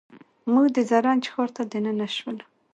موږ 0.51 0.67
د 0.75 0.77
زرنج 0.89 1.23
ښار 1.33 1.49
ته 1.55 1.63
دننه 1.71 2.07
شولو. 2.15 2.45